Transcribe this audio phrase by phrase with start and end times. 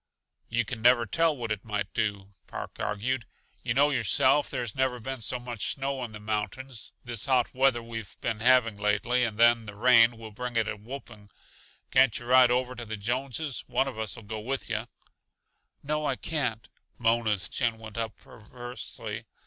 [0.49, 3.27] "You can never tell what it might do," Park argued.
[3.63, 6.91] "Yuh know yourself there's never been so much snow in the mountains.
[7.03, 10.75] This hot weather we've been having lately, and then the rain, will bring it a
[10.75, 11.29] whooping.
[11.91, 13.63] Can't yuh ride over to the Jonses?
[13.67, 14.87] One of us'll go with yuh."
[15.83, 19.25] "No, I can't." Mona's chin went up perversely.